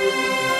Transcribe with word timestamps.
Música 0.00 0.59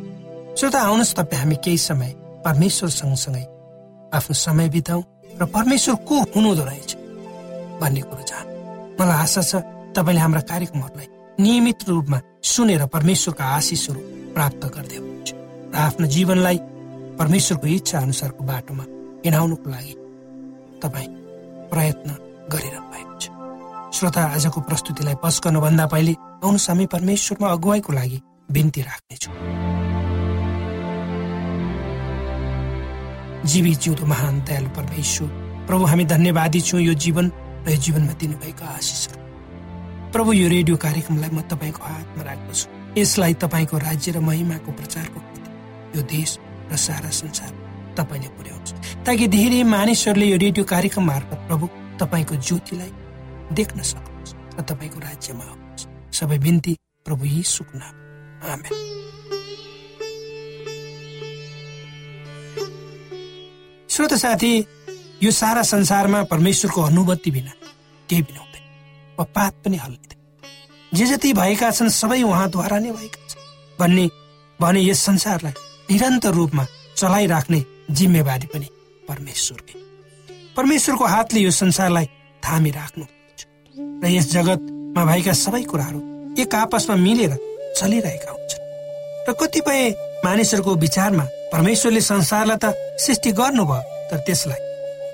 श्रोता 0.57 0.79
आउनुहोस् 0.81 1.15
तपाईँ 1.15 1.39
हामी 1.41 1.55
केही 1.63 1.77
समय 1.79 2.11
परमेश्वर 2.45 2.89
सँगसँगै 2.91 3.43
आफ्नो 4.17 4.33
समय 4.35 4.67
बिताउँ 4.69 5.03
र 5.39 5.45
परमेश्वर 5.55 5.95
को 6.07 6.15
हुनुहुँदो 6.35 6.63
रहेछ 6.63 6.91
भन्ने 7.81 8.01
कुरो 8.09 8.23
जान 8.29 8.45
मलाई 8.99 9.17
आशा 9.23 9.41
छ 9.41 9.53
तपाईँले 9.95 10.21
हाम्रा 10.21 10.41
कार्यक्रमहरूलाई 10.51 11.07
नियमित 11.39 11.79
रूपमा 11.89 12.19
सुनेर 12.51 12.85
परमेश्वरका 12.95 13.45
आशिषहरू 13.57 13.99
प्राप्त 14.35 14.63
गर्दै 14.75 14.97
हुनुहुन्छ 14.97 15.29
र 15.73 15.77
आफ्नो 15.87 16.07
जीवनलाई 16.15 16.57
परमेश्वरको 17.21 17.67
इच्छा 17.77 17.97
अनुसारको 17.99 18.43
बाटोमा 18.51 18.83
हिँडाउनुको 19.25 19.69
लागि 19.71 19.93
तपाईँ 20.83 21.09
प्रयत्न 21.71 22.09
गरिरहनु 22.53 22.89
भएको 22.91 23.15
छ 23.23 23.25
श्रोता 23.95 24.21
आजको 24.35 24.59
प्रस्तुतिलाई 24.69 25.15
पस 25.23 25.39
गर्नुभन्दा 25.43 25.85
पहिले 25.93 26.13
आउनुहोस् 26.43 26.69
हामी 26.69 26.85
परमेश्वरमा 26.95 27.47
अगुवाईको 27.55 27.93
लागि 27.99 28.19
बिन्ती 28.51 28.81
राख्नेछौँ। 28.89 29.35
जीवी 33.45 33.73
जिउँदो 33.75 34.05
महान 34.05 34.39
दयालु 34.45 34.69
परमेश्वर। 34.69 35.27
प्रभु 35.67 35.83
हामी 35.85 36.05
धन्यवादी 36.05 36.61
छौँ 36.61 36.81
यो 36.81 36.93
जीवन 36.93 37.31
र 37.65 37.69
यो 37.71 37.77
जीवनमा 37.77 38.13
दिनुभएको 38.13 38.65
आशिषहरू। 38.65 39.19
प्रभु 40.13 40.33
यो 40.33 40.47
रेडियो 40.49 40.77
कार्यक्रमलाई 40.77 41.29
म 41.29 41.41
तपाईँको 41.49 41.81
हातमा 41.81 42.23
राख्दछु। 42.23 42.65
यसलाई 42.99 43.33
तपाईँको 43.33 43.77
राज्य 43.77 44.11
र 44.11 44.19
महिमाको 44.19 44.71
प्रचारको 44.71 45.19
यो 45.95 46.01
देश 46.05 46.37
र 46.71 46.75
सारा 46.77 47.09
संसार 47.09 47.51
तपाईँले 47.97 48.29
पुर्याउँछ 48.37 48.69
ताकि 49.05 49.27
धेरै 49.27 49.63
मानिसहरूले 49.63 50.25
यो 50.25 50.37
रेडियो 50.37 50.65
कार्यक्रम 50.65 51.05
मार्फत 51.05 51.39
प्रभु 51.47 51.65
तपाईँको 51.99 52.35
ज्योतिलाई 52.35 52.91
देख्न 53.51 53.81
सक्नुहोस् 53.81 54.35
र 54.57 54.61
तपाईँको 54.61 54.99
राज्यमा 54.99 55.43
आउनुहोस्। 55.43 55.87
सबै 56.13 56.37
बिन्ती 56.39 56.73
प्रभु 57.05 57.25
यी 57.25 57.43
सुक्न 57.43 57.81
आमेन। 58.53 58.73
श्रोत 63.91 64.13
साथी 64.13 64.51
यो 65.23 65.31
सारा 65.31 65.61
संसारमा 65.61 66.23
परमेश्वरको 66.23 66.81
अनुभूति 66.81 67.31
बिना 67.31 67.51
केही 68.09 68.21
पनि 68.23 68.37
हुँदैन। 68.39 68.63
वा 69.19 69.25
पात 69.35 69.53
पनि 69.65 69.77
हल्लिँदैन। 69.77 70.97
जे 70.97 71.05
जति 71.05 71.33
भएका 71.33 71.71
छन् 71.71 71.89
सबै 71.91 72.21
उहाँद्वारा 72.23 72.79
नै 72.79 72.91
भएका 72.91 73.27
छन्। 73.27 73.41
भन्ने 73.79 74.07
भने 74.59 74.81
यस 74.81 74.99
संसारलाई 75.05 75.53
निरन्तर 75.91 76.31
रूपमा 76.31 76.65
चलाइराख्ने 76.95 77.63
जिम्मेवारी 77.91 78.47
पनि 78.47 78.67
परमेश्वरकै। 79.09 79.75
परमेश्वरको 80.55 81.05
हातले 81.05 81.39
यो 81.39 81.51
संसारलाई 81.51 82.05
थामिराख्नु 82.43 83.05
र 83.75 84.07
यस 84.07 84.31
जगतमा 84.31 85.05
भएका 85.05 85.33
सबै 85.35 85.63
कुराहरू 85.67 85.99
एक 86.39 86.55
आपसमा 86.55 86.95
मिलेर 86.95 87.35
चलिरहेका 87.75 88.31
हुन्छन्। 88.31 88.63
र 89.27 89.33
कतिपय 89.35 89.81
मानिसहरूको 90.25 90.71
विचारमा 90.85 91.25
परमेश्वरले 91.53 92.01
संसारलाई 92.11 92.57
त 92.63 92.65
सृष्टि 93.03 93.31
गर्नुभयो 93.39 93.81
तर 94.09 94.19
त्यसलाई 94.25 94.61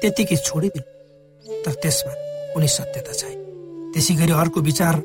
त्यतिकै 0.02 0.38
छोडिदिनु। 0.48 0.86
तर 1.66 1.74
त्यसमा 1.82 2.14
कुनै 2.54 2.70
सत्यता 2.78 3.14
छैन। 3.20 3.38
त्यसै 3.94 4.14
गरी 4.20 4.34
अर्को 4.42 4.60
विचार 4.70 4.96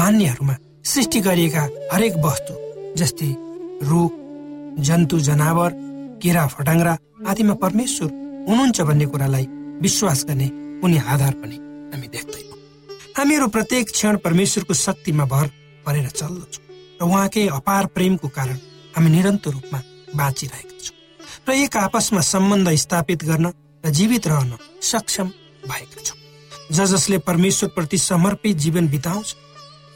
मान्यहरूमा 0.00 0.54
सृष्टि 0.92 1.20
गरिएका 1.26 1.62
हरेक 1.92 2.14
वस्तु 2.24 2.52
जस्तै 3.00 3.30
रुख 3.88 4.12
जन्तु 4.86 5.16
जनावर 5.28 5.70
किरा 6.22 6.44
फटाङ्ग्रा 6.54 6.92
आदिमा 7.30 7.54
परमेश्वर 7.64 8.08
हुनुहुन्छ 8.48 8.78
भन्ने 8.88 9.06
कुरालाई 9.12 9.46
विश्वास 9.84 10.20
गर्ने 10.28 10.48
कुनै 10.80 10.98
आधार 11.12 11.34
पनि 11.40 11.56
हामी 11.92 12.06
देख्दैनौँ। 12.14 12.58
हामीहरू 13.16 13.46
प्रत्येक 13.56 13.84
क्षण 13.96 14.14
परमेश्वरको 14.26 14.74
शक्तिमा 14.86 15.24
भर 15.32 15.46
परेर 15.84 16.08
चल्दछौँ 16.20 16.64
र 17.00 17.02
उहाँकै 17.08 17.46
अपार 17.58 17.84
प्रेमको 17.96 18.28
कारण 18.36 18.58
हामी 18.96 19.10
निरन्तर 19.10 19.50
रूपमा 19.50 19.78
बाँचिरहेका 20.16 20.78
छौँ 20.80 20.96
र 21.48 21.52
एक 21.54 21.76
आपसमा 21.76 22.20
सम्बन्ध 22.24 22.68
स्थापित 22.74 23.24
गर्न 23.24 23.46
र 23.84 23.90
जीवित 23.92 24.26
रहन 24.26 24.56
सक्षम 24.82 25.28
भएका 25.68 26.00
छौँ। 26.02 26.18
ज 26.72 26.84
जसले 26.92 27.18
परमेश्वर 27.28 27.68
प्रति 27.76 27.98
समर्पित 28.00 28.56
जीवन 28.56 28.88
बिताउँछ 28.88 29.34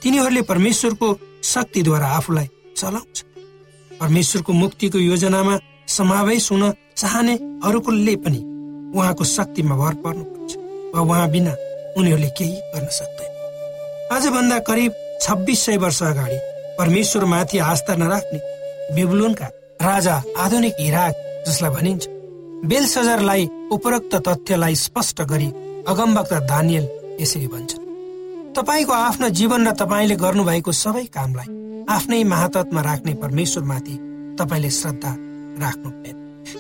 तिनीहरूले 0.02 0.42
परमेश्वरको 0.42 1.09
शक्तिद्वारा 1.45 2.09
आफूलाई 2.09 2.49
चलाउँछ। 2.76 3.25
परमेश्वरको 3.90 4.52
मुक्तिको 4.52 4.99
योजनामा 4.99 5.59
समावेश 5.88 6.50
हुन 6.52 6.71
चाहनेहरूकोले 6.97 8.16
पनि 8.16 8.40
उहाँको 8.95 9.25
शक्तिमा 9.25 9.76
भर 9.76 9.95
पर्नुपर्छ 10.04 10.57
वा 10.95 11.00
उहाँ 11.00 11.28
बिना 11.30 11.57
उनीहरूले 11.97 12.30
केही 12.38 12.61
गर्न 12.76 12.88
सक्दैन। 13.00 13.33
आजभन्दा 14.12 14.59
करिब 14.69 14.92
छब्बिस 15.23 15.64
सय 15.64 15.76
वर्ष 15.78 16.02
अगाडि 16.02 16.38
परमेश्वरमाथि 16.78 17.59
आस्था 17.64 17.95
नराख्ने 17.97 18.38
बेबुलोनका 18.94 19.47
राजा 19.82 20.14
आधुनिक 20.38 20.80
इराक 20.80 21.14
जसलाई 21.47 21.70
भनिन्छ 21.70 22.06
बेल 22.70 22.87
सजरलाई 22.87 23.49
उपरोक्त 23.73 24.14
तथ्यलाई 24.26 24.75
स्पष्ट 24.76 25.23
गरी 25.30 25.49
अगमवक्ता 25.88 26.38
दानियल 26.47 26.88
यसरी 27.20 27.47
भन्छन् 27.47 27.88
तपाईँको 28.56 28.92
आफ्नो 28.92 29.28
जीवन 29.38 29.68
र 29.68 29.73
तपाईँले 29.76 30.16
गर्नुभएको 30.16 30.73
सबै 30.75 31.04
कामलाई 31.11 31.49
आफ्नै 31.88 32.23
महातत्वमा 32.26 32.82
राख्ने 32.82 33.14
परमेश्वरमाथि 33.23 33.97
तपाईँले 34.38 34.70
श्रद्धा 34.73 35.12
राख्नु 35.61 35.90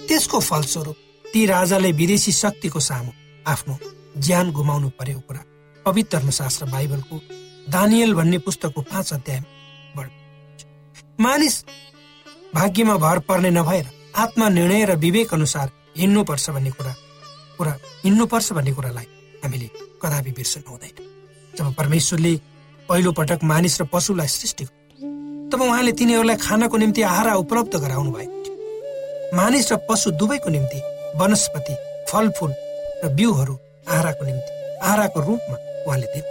त्यसको 0.08 0.40
फलस्वरूप 0.40 0.96
ती 1.24 1.46
राजाले 1.46 1.92
विदेशी 1.98 2.32
शक्तिको 2.34 2.80
सामु 2.80 3.12
आफ्नो 3.46 3.78
ज्यान 4.18 4.50
गुमाउनु 4.52 4.88
परेको 4.98 5.20
कुरा 5.20 5.46
पवित्र 5.86 6.30
शास्त्र 6.32 6.66
बाइबलको 6.72 7.20
दानियल 7.70 8.14
भन्ने 8.14 8.38
पुस्तकको 8.40 8.80
पाँच 8.90 9.12
अध्याय 9.12 9.42
मानिस 11.20 11.56
भाग्यमा 12.54 12.96
भर 12.96 13.18
पर्ने 13.28 13.50
नभएर 13.50 13.86
आत्मा 14.16 14.48
निर्णय 14.48 14.84
र 14.84 14.96
विवेक 14.96 15.34
अनुसार 15.34 15.70
हिँड्नुपर्छ 15.98 16.50
भन्ने 16.50 16.70
कुरा 16.70 16.94
कुरा 17.58 17.72
हिँड्नुपर्छ 18.04 18.52
भन्ने 18.52 18.72
कुरालाई 18.72 19.06
हामीले 19.44 19.68
कदापि 20.02 20.30
बिर्सनु 20.30 20.70
हुँदैन। 20.70 20.96
जब 21.58 21.74
परमेश्वरले 21.74 22.34
पहिलो 22.88 23.12
पटक 23.12 23.40
मानिस 23.44 23.80
र 23.80 23.84
पशुलाई 23.92 24.28
सृष्टि 24.28 24.64
तब 25.50 25.60
उहाँले 25.62 25.92
तिनीहरूलाई 25.92 26.36
खानको 26.36 26.76
निम्ति 26.76 27.02
आहारा 27.02 27.34
उपलब्ध 27.34 27.76
गराउनु 27.76 28.10
भएको 28.10 28.42
थियो 28.44 29.36
मानिस 29.36 29.72
र 29.72 29.76
पशु 29.90 30.10
दुवैको 30.10 30.50
निम्ति 30.50 30.78
वनस्पति 31.18 31.74
फलफुल 32.10 32.54
र 33.04 33.14
बिउहरू 33.14 33.58
आहाराको 33.88 34.24
निम्ति 34.26 34.52
आहाराको 34.82 35.20
रूपमा 35.20 35.56
उहाँले 35.86 36.06
दिए। 36.14 36.22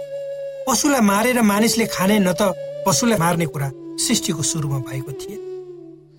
पशुलाई 0.68 1.00
मारेर 1.00 1.42
मानिसले 1.42 1.86
खाने 1.86 2.18
न 2.18 2.32
त 2.32 2.52
पशुलाई 2.86 3.18
मार्ने 3.18 3.46
कुरा 3.46 3.70
सृष्टिको 4.04 4.42
सुरुमा 4.42 4.78
भएको 4.90 5.12
थिएन 5.12 5.49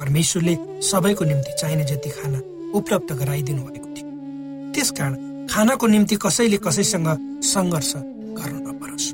परमेश्वरले 0.02 0.56
सबैको 0.82 1.26
निम्ति 1.26 1.52
चाहिने 1.60 1.84
जति 1.86 2.10
खाना 2.10 2.40
उपलब्ध 2.78 3.12
गराइदिनु 3.14 3.62
भएको 3.64 3.88
थियो। 3.96 4.08
त्यसकारण 4.74 5.48
खानाको 5.48 5.88
निम्ति 5.88 6.16
कसैले 6.26 6.58
कसैसँग 6.58 7.08
सङ्घर्ष 7.46 7.92
गर्नु 8.38 8.60
नपरोस्। 8.66 9.08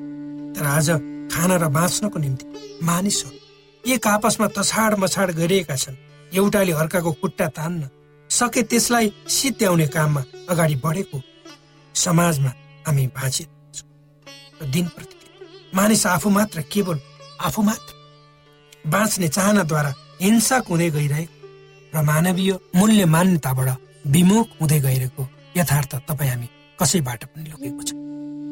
तर 0.55 0.65
आज 0.67 0.89
खाना 1.33 1.55
र 1.57 1.67
बाँच्नको 1.69 2.19
निम्ति 2.19 2.45
मानिसहरू 2.83 3.91
एक 3.93 4.07
आपसमा 4.07 4.47
तछाड 4.55 4.93
मछाड 4.99 5.31
गरिएका 5.35 5.75
छन्। 5.75 5.95
एउटाले 6.35 6.71
अर्काको 6.73 7.11
खुट्टा 7.19 7.47
तान्न 7.57 7.89
सके 8.29 8.61
त्यसलाई 8.63 9.11
सिद्ध्याउने 9.27 9.87
काममा 9.87 10.23
अगाडि 10.49 10.75
बढेको 10.85 11.21
समाजमा 11.95 12.51
हामी 12.87 13.05
र 14.61 14.65
दिन 14.65 14.85
प्रतिदिन 14.95 15.75
मानिस 15.75 16.05
आफू 16.07 16.29
मात्र 16.29 16.61
केवल 16.73 16.99
आफू 17.47 17.61
मात्र 17.61 18.89
बाँच्ने 18.89 19.27
चाहनाद्वारा 19.27 19.93
हिंसक 20.21 20.63
हुँदै 20.69 20.89
गइरहेको 20.97 21.35
र 21.93 22.01
मानवीय 22.09 22.51
मूल्य 22.75 23.05
मान्यताबाट 23.15 23.69
विमुख 24.13 24.47
हुँदै 24.61 24.79
गइरहेको 24.85 25.23
यथार्थ 25.57 25.91
तपाईँ 26.07 26.31
हामी 26.31 26.47
कसैबाट 26.79 27.21
पनि 27.31 27.49
लुकेको 27.51 27.81
छ। 27.87 27.91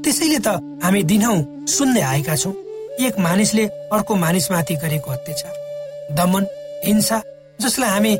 त्यसैले 0.04 0.40
त 0.46 0.48
हामी 0.84 1.02
दिनहौ 1.12 1.36
सुन्दै 1.76 2.02
आएका 2.12 2.36
छौँ। 2.36 2.54
एक 3.06 3.16
मानिसले 3.20 3.66
अर्को 3.96 4.14
मानिसमाथि 4.16 4.76
गरेको 4.84 5.12
अत्याचार 5.12 5.56
दमन 6.18 6.44
हिंसा 6.86 7.18
जसलाई 7.62 7.90
हामी 7.90 8.14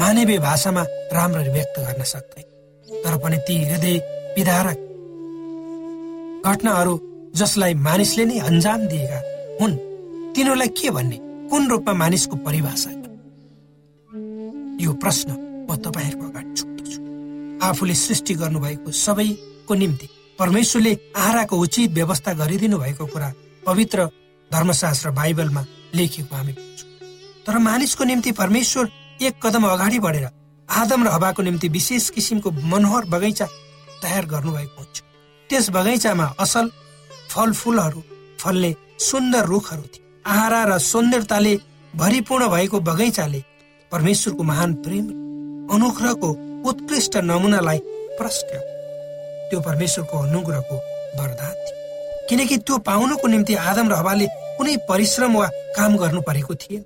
मानवीय 0.00 0.38
भाषामा 0.38 0.82
राम्ररी 1.16 1.50
व्यक्त 1.56 1.76
गर्न 1.86 2.02
सक्दैन। 2.12 2.46
तर 3.02 3.14
पनि 3.22 3.36
ती 3.46 3.54
हृदय 3.64 3.96
विधारक 4.36 4.78
घटनाहरू 6.46 6.94
जसलाई 7.40 7.74
मानिसले 7.86 8.24
नै 8.24 8.38
अन्जाम 8.48 8.80
दिएका 8.90 9.18
हुन् 9.60 9.76
तिनीहरूलाई 10.34 10.68
के 10.78 10.90
भन्ने? 10.96 11.18
कुन 11.52 11.66
रूपमा 11.68 11.92
मानिसको 11.92 12.36
परिभाषा 12.44 12.90
यो 14.80 14.92
प्रश्न 15.02 15.30
म 15.68 15.76
तपाईँहरूको 15.76 16.26
अगाडि 16.26 16.52
छोड्दछु। 16.58 17.00
आफूले 17.60 17.94
सृष्टि 17.94 18.34
गर्नुभएको 18.34 18.90
सबैको 18.90 19.74
निम्ति 19.74 20.08
परमेश्वरले 20.38 20.92
आहाराको 21.12 21.56
उचित 21.56 21.90
व्यवस्था 21.92 22.32
गरिदिनु 22.40 22.78
भएको 22.78 23.06
कुरा 23.06 23.28
पवित्र 23.66 24.06
धर्मशास्त्र 24.50 25.10
बाइबलमा 25.12 25.64
लेखिएको 25.94 26.34
हामी 26.36 26.52
पाउँछौँ 26.52 26.88
तर 27.46 27.58
मानिसको 27.68 28.04
निम्ति 28.04 28.32
परमेश्वर 28.32 28.88
एक 29.20 29.34
कदम 29.44 29.64
अगाडि 29.68 29.98
बढेर 30.00 30.28
आदम 30.68 31.04
र 31.04 31.08
हवाको 31.12 31.42
निम्ति 31.42 31.68
विशेष 31.68 32.08
किसिमको 32.16 32.50
मनोहर 32.72 33.04
बगैँचा 33.12 33.46
तयार 34.02 34.24
गर्नुभएको 34.26 34.76
हुन्छ। 34.80 35.02
त्यस 35.50 35.70
बगैँचामा 35.70 36.26
असल 36.40 36.70
फलफुलहरू 37.28 38.02
फल्ने 38.40 38.74
सुन्दर 39.00 39.44
रुखहरू 39.46 39.82
थिए। 39.84 40.01
आहारा 40.24 40.62
र 40.64 40.78
सौन्दर्यताले 40.78 41.54
भरिपूर्ण 41.94 42.48
भएको 42.48 42.80
बगैँचाले 42.80 43.40
परमेश्वरको 43.92 44.42
महान 44.42 44.74
प्रेम 44.84 45.06
अनुग्रहको 45.74 46.28
उत्कृष्ट 46.70 47.16
नमुनालाई 47.30 47.78
प्रश्न 48.18 48.60
त्यो 49.50 49.60
परमेश्वरको 49.60 50.18
अनुग्रहको 50.18 50.76
वरदान 51.18 51.54
थियो। 51.64 52.28
किनकि 52.28 52.56
त्यो 52.58 52.78
पाउनको 52.88 53.28
निम्ति 53.28 53.54
आदम 53.66 53.88
र 53.90 53.94
हवाले 53.94 54.26
कुनै 54.58 54.76
परिश्रम 54.88 55.36
वा 55.36 55.46
काम 55.76 55.96
गर्नु 55.96 56.20
परेको 56.22 56.54
थिएन। 56.54 56.82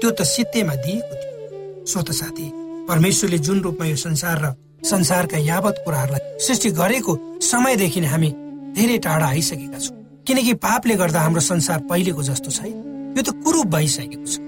त्यो 0.00 0.10
त 0.10 0.22
सित्तेमा 0.22 0.74
दिएको 0.86 1.14
थियो। 1.14 1.84
स्वत 1.90 2.10
साथी 2.12 2.46
परमेश्वरले 2.88 3.38
जुन 3.38 3.60
रूपमा 3.66 3.86
यो 3.86 3.96
संसार 3.96 4.38
र 4.44 4.54
संसारका 4.86 5.38
यावत 5.42 5.82
कुराहरूलाई 5.84 6.38
सृष्टि 6.38 6.70
गरेको 6.70 7.12
समयदेखि 7.42 8.00
नै 8.00 8.06
हामी 8.06 8.30
धेरै 8.78 8.98
टाढा 9.02 9.26
आइसकेका 9.26 9.78
छौँ। 9.78 10.05
किनकि 10.26 10.54
पापले 10.58 10.94
गर्दा 10.96 11.20
हाम्रो 11.20 11.40
संसार 11.40 11.80
पहिलेको 11.90 12.22
जस्तो 12.22 12.50
छैन। 12.50 13.14
यो 13.16 13.22
त 13.22 13.30
कुरूप 13.44 13.66
भइसकेको 13.66 14.26
छ। 14.26 14.38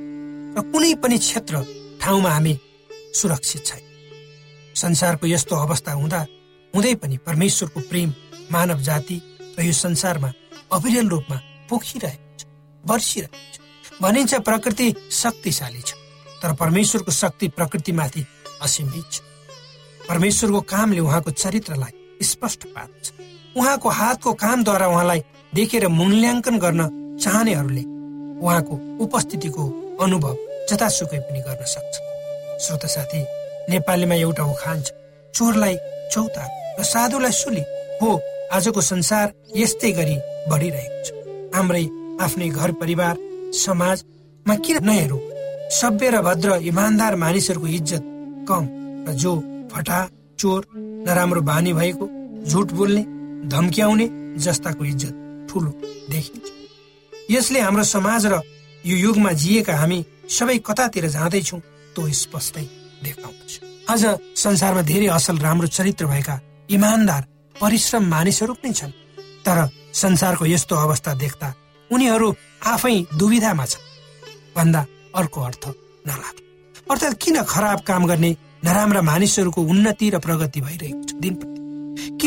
र 0.57 0.63
कुनै 0.73 0.95
पनि 1.03 1.19
क्षेत्र 1.19 1.55
ठाउँमा 2.03 2.31
हामी 2.31 2.55
सुरक्षित 3.15 3.63
छैन। 3.67 3.83
संसारको 4.75 5.27
यस्तो 5.27 5.55
अवस्था 5.57 5.93
हुँदा 5.93 6.21
हुँदै 6.75 6.95
पनि 7.03 7.17
परमेश्वरको 7.27 7.81
प्रेम 7.91 8.13
मानव 8.53 8.79
जाति 8.83 9.17
र 9.59 9.63
यो 9.63 9.73
संसारमा 9.73 10.31
अविरल 10.73 11.09
रूपमा 11.09 11.37
पोखिरहेको 11.71 12.37
छ 12.39 12.43
वर्षिरहेको 12.85 13.39
छ। 13.53 13.57
भनिन्छ 14.03 14.35
प्रकृति 14.47 14.89
शक्तिशाली 15.13 15.83
छ 15.83 15.95
तर 16.43 16.55
परमेश्वरको 16.55 17.13
शक्ति 17.13 17.49
प्रकृतिमाथि 17.55 18.23
असीमित 18.63 19.07
छ। 19.13 19.23
परमेश्वरको 20.09 20.61
कामले 20.61 21.01
उहाँको 21.01 21.31
चरित्रलाई 21.31 22.23
स्पष्ट 22.23 22.67
पार्छ 22.75 23.05
उहाँको 23.57 23.89
हातको 23.89 24.33
कामद्वारा 24.33 24.87
उहाँलाई 24.87 25.21
देखेर 25.55 25.89
मूल्याङ्कन 25.89 26.59
गर्न 26.59 26.81
चाहनेहरूले 27.23 27.85
उहाँको 28.45 28.75
उपस्थितिको 29.05 29.63
अनुभव 30.03 30.37
जतासुकै 30.71 31.19
पनि 31.27 31.41
गर्न 31.41 31.65
सक्छ। 31.65 31.95
श्रोत 32.65 32.87
साथी 32.87 33.21
नेपालीमा 33.71 34.15
एउटा 34.15 34.45
उखान 34.45 34.79
छ। 34.83 34.89
चोरलाई 35.35 35.77
चौता 36.13 36.45
र 36.79 36.83
साधुलाई 36.83 37.33
सुली 37.33 37.65
हो। 38.03 38.11
आजको 38.53 38.81
संसार 38.81 39.27
यस्तै 39.57 39.91
गरी 39.93 40.17
बढिरहेको 40.51 41.01
छ। 41.05 41.09
हाम्रै 41.55 41.85
आफ्नै 42.25 42.49
घर 42.49 42.71
परिवार 42.81 43.15
समाजमा 43.55 44.55
किन 44.65 44.77
नहेरौँ? 44.85 45.21
सभ्य 45.71 46.11
र 46.11 46.17
भद्र 46.23 46.49
इमान्दार 46.71 47.17
मानिसहरूको 47.17 47.67
इज्जत 47.79 48.03
कम। 48.49 48.65
र 49.09 49.13
जो 49.13 49.33
फटा 49.73 50.01
चोर 50.39 50.61
नराम्रो 51.07 51.41
बानी 51.41 51.73
भएको 51.73 52.05
झुट 52.45 52.73
बोल्ने 52.73 53.03
धम्क्याउने 53.47 54.07
जस्ताको 54.39 54.85
इज्जत 54.85 55.15
ठुलो 55.51 55.71
देखिन्छ। 56.11 56.47
यसले 57.31 57.61
हाम्रो 57.61 57.85
समाज 57.85 58.27
र 58.27 58.41
यो 58.85 58.97
युगमा 58.97 59.33
जिएका 59.33 59.77
हामी 59.77 60.05
सबै 60.29 60.59
कतातिर 60.59 61.07
जाँदैछौँ 61.09 61.61
त्यो 61.95 62.09
स्पष्टै 62.15 62.65
देखाउँदछ। 63.05 63.53
आज 63.91 64.03
संसारमा 64.37 64.83
धेरै 64.83 65.07
असल 65.07 65.39
राम्रो 65.39 65.67
चरित्र 65.67 66.07
भएका 66.07 66.41
इमान्दार 66.71 67.23
परिश्रम 67.57 68.05
मानिसहरू 68.09 68.55
पनि 68.55 68.73
छन् 68.73 68.93
तर 69.45 69.59
संसारको 69.93 70.47
यस्तो 70.47 70.75
अवस्था 70.77 71.15
देख्दा 71.15 71.55
उनीहरू 71.91 72.29
आफै 72.67 72.97
दुविधामा 73.19 73.67
छन्। 73.67 73.87
भन्दा 74.57 74.87
अर्को 75.17 75.41
अर्थ 75.41 75.65
नलाग्ने 76.07 76.47
अर्थात् 76.91 77.21
किन 77.23 77.43
खराब 77.45 77.81
काम 77.81 78.07
गर्ने 78.07 78.31
नराम्रा 78.65 79.03
मानिसहरूको 79.03 79.61
उन्नति 79.63 80.11
र 80.11 80.19
प्रगति 80.19 80.61
भइरहेको 80.61 81.05
छ 81.05 81.13
दिन 81.23 81.35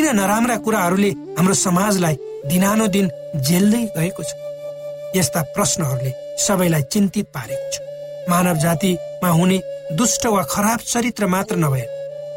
किन 0.01 0.17
नराम्रा 0.17 0.55
कुराहरूले 0.65 1.09
हाम्रो 1.37 1.53
समाजलाई 1.55 2.15
दिनानुदिन 2.49 3.07
झेल्दै 3.37 3.81
गएको 3.95 4.23
छ? 4.23 4.31
यस्ता 5.15 5.41
प्रश्नहरूले 5.53 6.11
सबैलाई 6.41 6.83
चिन्तित 6.89 7.25
पारेको 7.29 7.67
छ। 7.69 7.75
मानव 8.29 8.55
जातिमा 8.57 9.29
हुने 9.29 9.57
दुष्ट 9.93 10.25
वा 10.25 10.41
खराब 10.49 10.79
चरित्र 10.91 11.27
मात्र 11.27 11.55
नभए 11.55 11.85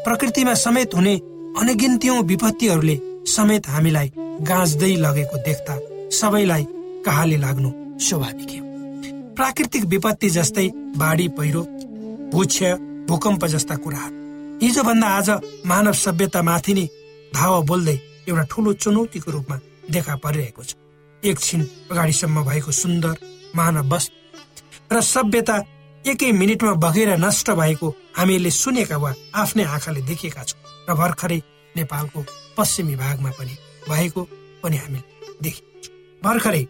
प्रकृतिमा 0.05 0.53
समेत 0.61 0.93
हुने 0.95 1.13
अनगिन्त्यौं 1.59 2.21
विपत्तिहरूले 2.23 2.95
समेत 3.33 3.67
हामीलाई 3.67 4.11
गाँच्दै 4.45 4.93
लगेको 5.01 5.37
देख्दा 5.47 5.75
सबैलाई 6.19 6.63
कहाले 7.05 7.37
लाग्नु 7.37 7.69
स्वाभाविक 7.99 8.49
हो। 8.51 8.61
प्राकृतिक 9.37 9.83
विपत्ति 9.93 10.29
जस्तै 10.37 10.67
बाढी 11.01 11.27
पहिरो 11.37 11.61
भूक्ष्य 12.29 12.73
भूकम्प 13.09 13.45
जस्ता 13.53 13.75
कुराहरू। 13.81 14.15
हिजोभन्दा 14.61 15.07
आज 15.17 15.29
मानव 15.65 15.93
सभ्यता 16.03 16.41
माथि 16.41 16.73
नै 16.73 16.85
धावा 17.37 17.59
बोल्दै 17.69 17.97
एउटा 18.29 18.43
ठुलो 18.51 18.73
चुनौतीको 18.83 19.31
रूपमा 19.31 19.55
देखा 19.91 20.15
परिरहेको 20.23 20.63
छ। 20.63 20.71
एकछिन 21.23 21.61
अगाडिसम्म 21.91 22.43
भएको 22.49 22.71
सुन्दर 22.71 23.15
मानव 23.55 23.93
वस्तु 23.93 24.15
र 24.93 25.01
सभ्यता 25.03 25.55
एकै 26.05 26.31
मिनटमा 26.31 26.73
बगेर 26.83 27.09
नष्ट 27.17 27.49
भएको 27.61 27.87
हामीले 28.17 28.51
सुनेका 28.53 28.97
वा 28.97 29.11
आफ्नै 29.41 29.63
आँखाले 29.65 30.01
देखेका 30.09 30.43
छौँ 30.43 30.59
र 30.89 30.93
भर्खरै 30.93 31.39
नेपालको 31.75 32.19
पश्चिमी 32.57 32.95
भागमा 32.95 33.31
पनि 33.37 33.55
भएको 33.89 34.21
पनि 34.63 34.77
हामीले 34.77 35.01
देखेका 35.41 35.81
छौँ। 35.83 35.93
भर्खरै 36.23 36.63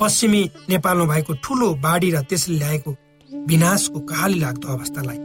पश्चिमी 0.00 0.42
नेपालमा 0.68 1.04
भएको 1.12 1.32
ठुलो 1.44 1.68
बाढी 1.84 2.08
र 2.10 2.22
त्यसले 2.30 2.56
ल्याएको 2.58 2.90
विनाशको 3.30 3.98
कहाली 4.10 4.38
लाग्दो 4.40 4.68
अवस्थालाई 4.68 5.18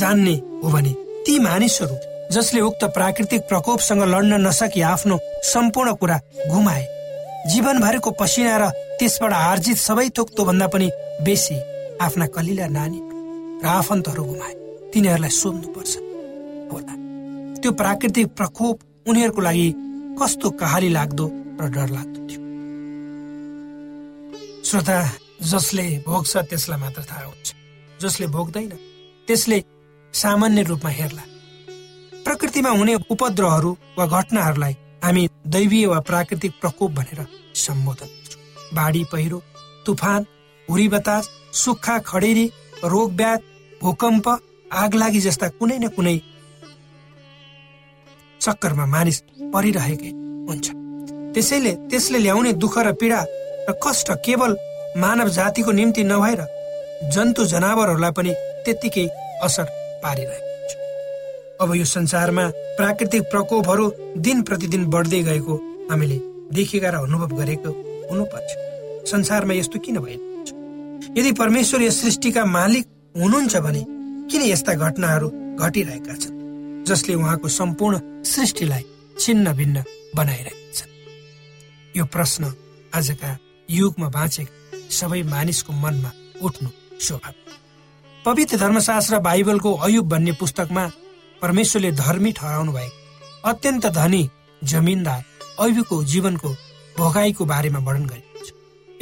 जान्ने 0.00 0.34
हो 0.62 0.68
भने 0.74 0.92
ती 1.26 1.38
मानिसहरू 1.38 1.96
जसले 2.32 2.60
उक्त 2.60 2.84
प्राकृतिक 2.96 3.42
प्रकोपसँग 3.48 4.02
लड्न 4.02 4.40
नसकी 4.46 4.80
आफ्नो 4.82 5.18
सम्पूर्ण 5.52 5.92
कुरा 6.00 6.16
गुमाए 6.52 6.84
जीवनभरिको 7.50 8.10
पसिना 8.20 8.56
र 8.58 8.70
त्यसबाट 8.98 9.32
आर्जित 9.32 9.78
सबै 9.78 10.08
थोक 10.16 10.40
भन्दा 10.48 10.66
पनि 10.74 10.90
बेसी 11.24 11.56
आफ्ना 12.00 12.26
कलिला 12.34 12.66
नानी 12.76 13.00
र 13.62 13.66
आफन्तहरू 13.66 14.24
गुमाए 14.24 14.54
तिनीहरूलाई 14.92 15.32
सोध्नुपर्छ 15.40 15.92
होला 16.72 16.94
त्यो 17.60 17.70
प्राकृतिक 17.80 18.26
प्रकोप 18.38 18.76
उनीहरूको 19.08 19.40
लागि 19.40 19.68
कस्तो 20.20 20.50
कहाली 20.60 20.88
लाग्दो 20.88 21.26
र 21.60 21.68
डर 21.76 21.88
लाग्दो 21.96 22.20
थियो? 22.28 22.40
श्रोता 24.66 24.96
जसले 25.52 25.86
भोग्छ 26.06 26.36
त्यसलाई 26.50 26.80
मात्र 26.80 27.02
थाहा 27.10 27.24
हुन्छ 27.24 27.48
जसले 28.02 28.26
भोग्दैन 28.34 28.72
त्यसले 29.28 29.58
सामान्य 30.14 30.62
रूपमा 30.62 30.90
हेर्ला। 30.90 31.24
प्रकृतिमा 32.26 32.70
हुने 32.70 32.94
उपद्रवहरू 33.10 33.70
वा 33.98 34.04
घटनाहरूलाई 34.08 34.72
हामी 35.04 35.28
दैवीय 35.48 35.86
वा 35.86 35.98
प्राकृतिक 36.08 36.52
प्रकोप 36.60 36.90
भनेर 36.92 37.20
सम्बोधन 37.56 38.06
गर्छौँ। 38.06 38.74
बाढी 38.74 39.02
पहिरो 39.12 39.42
तुफान 39.86 40.26
हुरी 40.68 40.86
बतास 40.88 41.28
सुक्खा 41.54 41.98
खडेरी 42.08 42.46
रोगब्याध 42.84 43.40
भूकम्प 43.82 44.28
आगलागी 44.74 45.20
जस्ता 45.20 45.48
कुनै 45.58 45.78
न 45.78 45.88
कुनै 45.96 46.16
चक्करमा 48.40 48.86
मानिस 48.86 49.20
परिरहेकै 49.54 50.10
हुन्छ। 50.48 50.66
त्यसैले 51.34 51.72
त्यसले 51.90 52.18
ल्याउने 52.18 52.52
दुःख 52.64 52.78
र 52.78 52.92
पीडा 53.00 53.20
र 53.68 53.78
कष्ट 53.84 54.10
केवल 54.26 54.56
मानव 54.98 55.28
जातिको 55.38 55.72
निम्ति 55.78 56.02
नभएर 56.10 56.42
जन्तु 57.14 57.44
जनावरहरूलाई 57.54 58.12
पनि 58.18 58.32
त्यत्तिकै 58.64 59.06
असर 59.46 59.66
पारिरहेको 60.02 60.55
अब 61.60 61.74
यो 61.74 61.84
संसारमा 61.84 62.46
प्राकृतिक 62.78 63.22
प्रकोपहरू 63.22 63.84
दिन 64.16 64.42
प्रतिदिन 64.42 64.84
बढ्दै 64.86 65.22
गएको 65.22 65.54
हामीले 65.90 66.18
देखेका 66.52 66.90
र 66.90 66.96
अनुभव 66.96 67.30
गरेको 67.36 67.70
हुनुपर्छ। 68.10 68.50
संसारमा 69.10 69.54
यस्तो 69.54 69.78
किन 69.78 69.98
भइरहेको 69.98 71.14
यदि 71.18 71.32
परमेश्वर 71.32 71.82
यस 71.82 72.00
सृष्टिका 72.02 72.44
मालिक 72.44 72.86
हुनुहुन्छ 73.16 73.56
भने 73.56 73.82
किन 74.30 74.42
यस्ता 74.42 74.74
घटनाहरू 74.74 75.28
घटिरहेका 75.56 76.14
छन् 76.14 76.84
जसले 76.84 77.14
उहाँको 77.14 77.48
सम्पूर्ण 77.48 78.22
सृष्टिलाई 78.24 78.84
छिन्न 79.18 79.52
भिन्न 79.52 79.84
बनाइरहेका 80.16 80.72
छन्? 80.74 80.90
यो 81.96 82.04
प्रश्न 82.04 82.52
आजका 82.94 83.30
युगमा 83.70 84.08
बाँचेका 84.08 84.54
सबै 84.90 85.22
मानिसको 85.32 85.72
मनमा 85.72 86.10
उठ्नु 86.42 86.68
स्वाभाविक 87.00 88.24
पवित्र 88.24 88.56
धर्मशास्त्र 88.56 89.18
बाइबलको 89.24 89.72
अयुब 89.86 90.08
भन्ने 90.08 90.32
पुस्तकमा 90.32 90.84
परमेश्वरले 91.42 91.90
धर्मी 91.92 92.32
ठहराउनु 92.32 92.72
भएको 92.72 93.50
अत्यन्त 93.50 93.86
धनी 93.98 94.22
जमिनदार 94.62 95.22
अयुबको 95.60 96.02
जीवनको 96.12 96.50
भोगाईको 96.98 97.44
बारेमा 97.44 97.78
वर्णन 97.86 98.06
गरिएको 98.06 98.44
छ। 98.44 98.52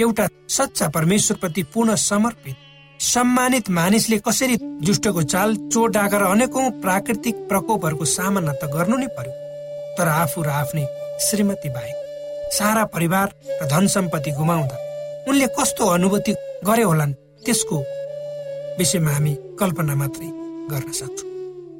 एउटा 0.00 0.26
सच्चा 0.50 0.88
परमेश्वरप्रति 0.97 1.62
पूर्ण 1.75 1.95
समर्पित 2.03 2.57
सम्मानित 3.00 3.71
मानिसले 3.71 4.19
कसरी 4.26 4.57
जुष्टको 4.87 5.23
चाल 5.25 5.57
चोट 5.73 5.91
डाका 5.93 6.19
र 6.19 6.25
अनेकौं 6.35 6.71
प्राकृतिक 6.83 7.37
प्रकोपहरूको 7.49 8.05
सामना 8.12 8.53
त 8.53 8.71
गर्नु 8.75 8.97
नै 8.97 9.09
पर्यो। 9.17 9.33
तर 9.99 10.09
आफू 10.09 10.43
र 10.43 10.49
आफ्नै 10.61 10.87
श्रीमती 11.26 11.69
बाहेक 11.69 11.97
सारा 12.55 12.85
परिवार 12.95 13.35
र 13.62 13.67
धन 13.67 13.87
सम्पत्ति 13.95 14.31
गुमाउँदा 14.38 14.76
उनले 15.29 15.47
कस्तो 15.59 15.87
अनुभूति 15.88 16.33
गरे 16.67 16.83
होलान् 16.83 17.19
त्यसको 17.45 17.76
विषयमा 18.79 19.12
हामी 19.12 19.37
कल्पना 19.61 19.95
मात्रै 19.95 20.29
गर्न 20.73 20.91
सक्छौँ। 21.00 21.34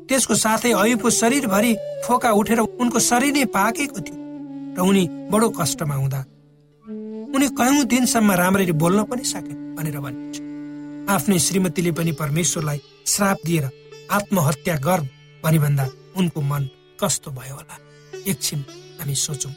त्यसको 0.09 0.35
साथै 0.35 0.73
अयुबको 0.73 1.11
शरीरभरि 1.11 1.73
फोका 2.07 2.31
उठेर 2.41 2.61
उनको 2.61 2.99
शरीर 3.01 3.33
नै 3.35 3.45
पाकेको 3.57 4.01
थियो 4.07 4.19
र 4.77 4.81
उनी 4.81 5.05
बडो 5.33 5.49
कष्टमा 5.59 5.95
हुँदा। 5.95 6.21
उनी 7.35 7.47
कयौं 7.59 7.85
दिनसम्म 7.93 8.33
राम्ररी 8.41 8.73
बोल्न 8.83 9.03
पनि 9.11 9.25
सके 9.25 9.55
भनेर 9.77 9.99
भनिन्छ। 10.05 10.37
आफ्नै 11.11 11.39
श्रीमतीले 11.47 11.93
पनि 11.99 12.13
परमेश्वरलाई 12.21 12.81
श्राप 13.07 13.39
दिएर 13.47 13.65
आत्महत्या 14.13 14.77
गर 14.87 15.01
भनी 15.45 15.59
भन्दा 15.59 15.85
उनको 16.17 16.41
मन 16.51 16.63
कस्तो 17.01 17.31
भयो 17.31 17.55
होला 17.55 17.77
एकछिन 18.31 18.61
हामी 19.01 19.15
सोचौँ। 19.15 19.53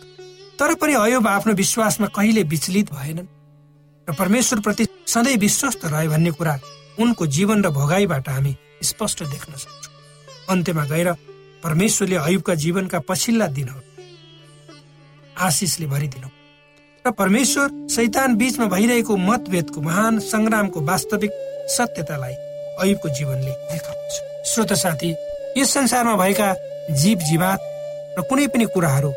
तर 0.60 0.74
पनि 0.82 0.94
अयोब 0.94 1.27
आफ्नो 1.27 1.54
विश्वासमा 1.54 2.08
कहिले 2.16 2.44
विचलित 2.54 2.88
भएनन् 2.94 3.30
र 4.08 4.13
परमेश्वर 4.13 4.60
प्रति 4.66 4.88
सधैँ 5.07 5.38
विश्वस्त 5.38 5.86
रहे 5.86 6.07
भन्ने 6.07 6.31
कुरा 6.31 6.60
उनको 7.00 7.27
जीवन 7.36 7.64
र 7.64 7.70
भोगाईबाट 7.77 8.29
हामी 8.29 8.55
स्पष्ट 8.83 9.24
देख्न 9.24 9.53
सक्छौँ। 9.55 9.96
अन्त्यमा 10.50 10.86
गएर 10.86 11.10
परमेश्वरले 11.64 12.16
अयुबका 12.18 12.53
जीवनका 12.55 13.00
पछिल्ला 13.00 13.48
दिनहरू 13.48 13.81
आशिषले 15.38 15.86
भरिदिनु। 15.86 16.29
र 17.05 17.12
परमेश्वर 17.12 17.68
शैतान 17.96 18.36
बीचमा 18.36 18.66
भइरहेको 18.66 19.18
मतभेदको 19.18 19.81
महान 19.81 20.20
सङ्ग्रामको 20.20 20.79
वास्तविक 20.81 21.31
सत्यतालाई 21.70 22.33
अयुबको 22.81 23.10
जीवनले 23.10 23.53
देखाउँछ। 23.72 24.14
श्रोत 24.48 24.74
साथी 24.74 25.12
यस 25.57 25.74
संसारमा 25.74 26.16
भएका 26.16 26.50
जीव 27.01 27.18
जीवात 27.29 27.60
र 28.18 28.22
कुनै 28.29 28.48
पनि 28.48 28.66
कुराहरू 28.74 29.12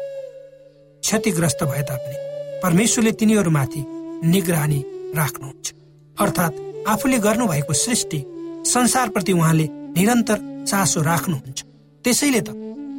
क्षतिग्रस्त 1.03 1.65
भए 1.65 1.83
तापनि 1.83 2.17
परमेश्वरले 2.63 3.13
तिनीहरूमाथि 3.13 3.83
निगरानी 4.25 4.81
राख्नुहुन्छ। 5.17 5.67
अर्थात् 6.17 6.61
आफूले 6.89 7.19
गर्नुभएको 7.19 7.73
सृष्टि 7.75 8.21
संसारप्रति 8.67 9.33
उहाँले 9.33 9.67
निरन्तर 9.97 10.39
चासो 10.69 11.01
राख्नुहुन्छ। 11.11 11.59
त्यसैले 12.05 12.41
त 12.47 12.49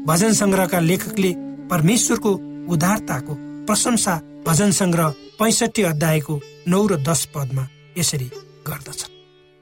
भजन 0.09 0.33
सङ्ग्रहका 0.41 0.79
लेखकले 0.89 1.31
परमेश्वरको 1.71 2.31
उदारताको 2.73 3.33
प्रशंसा 3.67 4.15
भजन 4.47 4.71
सङ्ग्रह 4.79 5.09
पैसठी 5.39 5.81
अध्यायको 5.91 6.33
नौ 6.71 6.81
र 6.91 6.93
दस 7.07 7.21
पदमा 7.33 7.63
यसरी 7.97 8.27
गर्दछ 8.67 9.01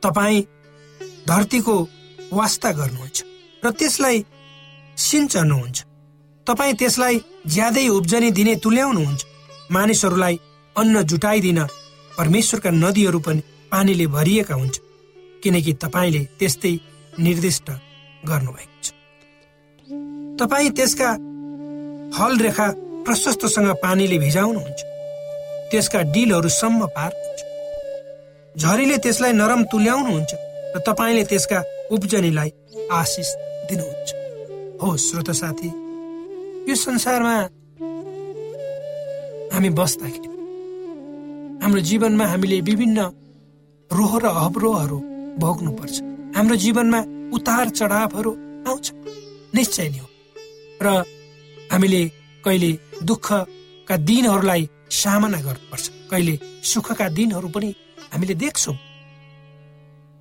तपाईँ 0.03 0.47
धरतीको 1.29 1.75
वास्ता 2.39 2.69
गर्नुहुन्छ 2.79 3.17
र 3.63 3.67
त्यसलाई 3.79 4.17
सिन्चनुहुन्छ 4.97 5.77
तपाईँ 6.47 6.77
त्यसलाई 6.79 7.15
ज्यादै 7.53 7.88
उब्जनी 7.97 8.29
दिने 8.38 8.53
तुल्याउनुहुन्छ। 8.63 9.21
मानिसहरूलाई 9.71 10.35
अन्न 10.75 10.95
जुटाइदिन 11.09 11.59
परमेश्वरका 12.17 12.71
नदीहरू 12.83 13.19
पनि 13.25 13.41
पानीले 13.71 14.05
भरिएका 14.15 14.55
हुन्छ। 14.55 14.75
किनकि 15.43 15.73
तपाईँले 15.83 16.21
त्यस्तै 16.39 16.73
निर्दिष्ट 17.19 17.67
गर्नुभएको 18.27 18.77
छ। 18.84 18.88
तपाईँ 20.39 20.69
त्यसका 20.69 21.10
हल 22.17 22.34
रेखा 22.38 22.67
प्रशस्तसँग 23.05 23.69
पानीले 23.84 24.17
भिजाउनुहुन्छ। 24.17 24.79
त्यसका 25.71 25.99
डिलहरूसम्म 26.13 26.86
पार्नुहुन्छ। 26.86 27.39
झरीले 28.58 28.97
त्यसलाई 28.97 29.32
नरम 29.32 29.63
तुल्याउनुहुन्छ 29.71 30.32
र 30.75 30.79
तपाईँले 30.88 31.23
त्यसका 31.23 31.60
उब्जनीलाई 31.91 32.49
आशिष 32.91 33.29
दिनुहुन्छ। 33.69 34.10
हो 34.82 34.88
श्रोत 34.97 35.29
साथी 35.32 35.69
यो 36.69 36.75
संसारमा 36.75 37.36
हामी 39.53 39.69
बस्दाखेरि 39.69 40.29
हाम्रो 41.63 41.82
जीवनमा 41.82 42.25
हामीले 42.25 42.60
विभिन्न 42.62 42.99
रोह 43.91 44.12
र 44.19 44.25
अवरोहहरू 44.25 44.97
भोग्नुपर्छ। 45.39 45.95
हाम्रो 46.36 46.55
जीवनमा 46.55 46.99
उतार 47.33 47.69
चढावहरू 47.69 48.31
आउँछ। 48.67 48.91
निश्चय 49.55 49.89
नै 49.89 49.97
हो। 49.97 50.07
र 50.81 50.87
हामीले 51.71 52.01
कहिले 52.45 52.71
दुःखका 53.03 53.95
दिनहरूलाई 53.99 54.69
सामना 54.91 55.39
गर्नुपर्छ। 55.41 55.85
कहिले 56.11 56.33
सुखका 56.63 57.07
दिनहरू 57.09 57.49
पनि 57.49 57.69
हामीले 58.13 58.33
देख्छौँ। 58.35 58.77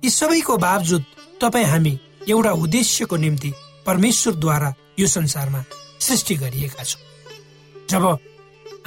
यी 0.03 0.09
सबैको 0.09 0.57
बावजुद 0.57 1.03
तपाईँ 1.41 1.65
हामी 1.65 1.93
एउटा 2.29 2.51
उद्देश्यको 2.63 3.15
निम्ति 3.17 3.51
परमेश्वरद्वारा 3.85 4.73
यो 4.99 5.07
संसारमा 5.07 5.63
सृष्टि 5.99 6.35
गरिएका 6.35 6.83
छौँ। 6.83 7.01
जब 7.89 8.03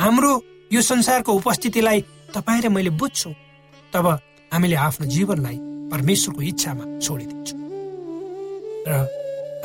हाम्रो 0.00 0.32
यो 0.72 0.80
संसारको 0.82 1.32
उपस्थितिलाई 1.32 2.00
तपाईँ 2.34 2.62
र 2.62 2.68
मैले 2.68 2.90
बुझ्छु 2.90 3.30
तब 3.92 4.06
हामीले 4.52 4.76
आफ्नो 4.76 5.06
जीवनलाई 5.06 5.58
परमेश्वरको 5.92 6.42
इच्छामा 6.42 6.84
छोडिदिन्छौँ। 6.98 7.61
र 8.88 8.92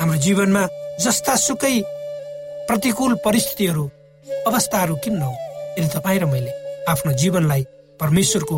हाम्रो 0.00 0.18
जीवनमा 0.24 0.62
जस्ता 1.04 1.34
सुकै 1.46 1.76
प्रतिकूल 2.68 3.14
परिस्थितिहरू 3.24 3.84
अवस्थाहरू 4.48 4.94
किन 5.04 5.14
नहो 5.18 5.34
यदि 5.78 5.88
तपाईँ 5.94 6.20
र 6.22 6.26
मैले 6.32 6.52
आफ्नो 6.92 7.12
जीवनलाई 7.22 7.62
परमेश्वरको 8.00 8.56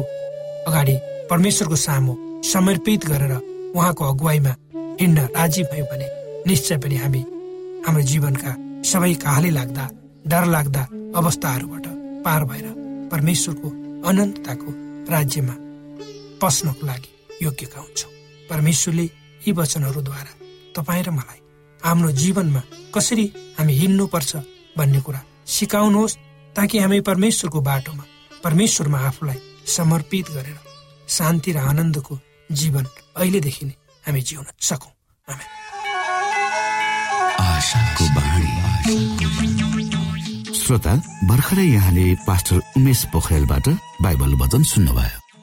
अगाडि 0.68 0.96
परमेश्वरको 1.30 1.76
सामु 1.86 2.12
समर्पित 2.44 3.06
गरेर 3.10 3.32
उहाँको 3.76 4.04
अगुवाईमा 4.12 4.52
हिँड्न 5.00 5.18
राजी 5.36 5.62
भयो 5.72 5.84
भने 5.90 6.08
निश्चय 6.46 6.76
पनि 6.82 6.96
हामी 7.02 7.22
हाम्रो 7.86 8.02
जीवनका 8.10 8.52
सबै 8.90 9.14
काहले 9.24 9.50
लाग्दा 9.58 9.84
डर 10.26 10.44
लाग्दा 10.54 10.82
अवस्थाहरूबाट 11.20 11.86
पार 12.24 12.44
भएर 12.50 12.66
परमेश्वरको 13.12 13.68
अनन्तताको 14.08 14.70
राज्यमा 15.14 15.54
पस्नको 16.42 16.86
लागि 16.86 17.10
योग्यका 17.42 17.80
हुन्छौँ 17.80 18.12
परमेश्वरले 18.50 19.06
यी 19.46 19.52
वचनहरूद्वारा 19.60 20.39
तपाईँ 20.76 21.04
र 21.04 21.10
मलाई 21.10 21.40
आफ्नो 21.80 22.10
जीवनमा 22.12 22.62
कसरी 22.94 23.26
हामी 23.58 23.72
हिँड्नुपर्छ 23.72 24.36
भन्ने 24.78 25.00
कुरा 25.00 25.20
सिकाउनुहोस् 25.46 26.18
ताकि 26.56 26.78
हामी 26.78 27.00
परमेश्वरको 27.00 27.60
बाटोमा 27.60 28.04
परमेश्वरमा 28.44 28.98
आफूलाई 29.08 29.38
समर्पित 29.66 30.30
गरेर 30.30 30.58
शान्ति 31.08 31.52
र 31.52 31.58
आनन्दको 31.70 32.18
जीवन 32.50 32.84
अहिलेदेखि 33.16 33.64
नै 33.66 33.74
हामी 34.06 34.20
जिउन 34.20 34.46
सकौँ। 34.60 34.92
श्रोता 40.60 40.94
भर्खरै 41.28 41.66
यहाँले 41.66 42.04
पास्टर 42.26 42.60
उमेश 42.76 43.04
पोखरेलबाट 43.12 43.68
बाइबल 44.02 44.34
वचन 44.42 44.62
सुन्नुभयो। 44.62 45.19